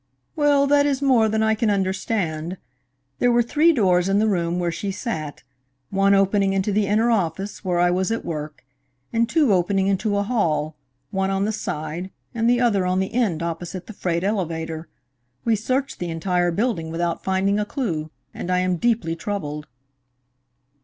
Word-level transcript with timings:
"Well, 0.35 0.65
that 0.65 0.87
is 0.87 0.99
more 1.03 1.29
than 1.29 1.43
I 1.43 1.53
can 1.53 1.69
understand. 1.69 2.57
There 3.19 3.31
were 3.31 3.43
three 3.43 3.71
doors 3.71 4.09
in 4.09 4.17
the 4.17 4.25
room 4.27 4.57
where 4.57 4.71
she 4.71 4.89
sat, 4.91 5.43
one 5.91 6.15
opening 6.15 6.53
into 6.53 6.71
the 6.71 6.87
inner 6.87 7.11
office 7.11 7.63
where 7.63 7.77
I 7.79 7.91
was 7.91 8.11
at 8.11 8.25
work, 8.25 8.65
and 9.13 9.29
two 9.29 9.53
opening 9.53 9.85
into 9.85 10.17
a 10.17 10.23
hall, 10.23 10.75
one 11.11 11.29
on 11.29 11.45
the 11.45 11.51
side 11.51 12.09
and 12.33 12.49
the 12.49 12.59
other 12.59 12.83
on 12.87 12.99
the 12.99 13.13
end 13.13 13.43
opposite 13.43 13.85
the 13.85 13.93
freight 13.93 14.23
elevator. 14.23 14.87
We 15.45 15.55
searched 15.55 15.99
the 15.99 16.09
entire 16.09 16.49
building 16.49 16.89
without 16.89 17.23
finding 17.23 17.59
a 17.59 17.65
clew, 17.65 18.09
and 18.33 18.49
I 18.49 18.57
am 18.57 18.77
deeply 18.77 19.15
troubled." 19.15 19.67